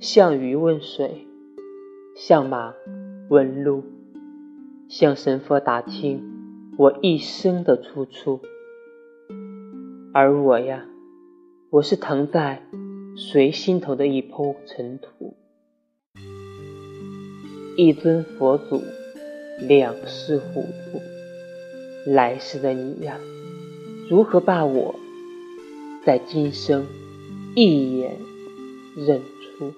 [0.00, 1.26] 向鱼问水，
[2.14, 2.72] 向马
[3.28, 3.82] 问路，
[4.88, 6.22] 向神佛打听
[6.76, 8.40] 我一生的出处。
[10.14, 10.86] 而我呀，
[11.70, 12.62] 我是腾在
[13.16, 15.34] 谁心头的一抔尘土。
[17.76, 18.80] 一尊佛祖，
[19.66, 21.00] 两世糊涂。
[22.06, 23.18] 来世的你呀，
[24.08, 24.94] 如何把我
[26.04, 26.86] 在今生
[27.56, 28.16] 一眼
[28.96, 29.20] 认
[29.58, 29.74] 不？